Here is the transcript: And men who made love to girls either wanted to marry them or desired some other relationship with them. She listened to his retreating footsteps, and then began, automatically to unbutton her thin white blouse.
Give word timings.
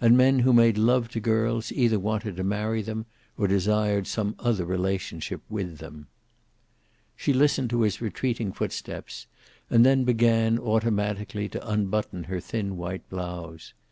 And 0.00 0.16
men 0.16 0.38
who 0.38 0.52
made 0.52 0.78
love 0.78 1.08
to 1.08 1.18
girls 1.18 1.72
either 1.72 1.98
wanted 1.98 2.36
to 2.36 2.44
marry 2.44 2.82
them 2.82 3.06
or 3.36 3.48
desired 3.48 4.06
some 4.06 4.36
other 4.38 4.64
relationship 4.64 5.40
with 5.48 5.78
them. 5.78 6.06
She 7.16 7.32
listened 7.32 7.70
to 7.70 7.80
his 7.82 8.00
retreating 8.00 8.52
footsteps, 8.52 9.26
and 9.68 9.84
then 9.84 10.04
began, 10.04 10.56
automatically 10.60 11.48
to 11.48 11.68
unbutton 11.68 12.26
her 12.30 12.38
thin 12.38 12.76
white 12.76 13.10
blouse. 13.10 13.74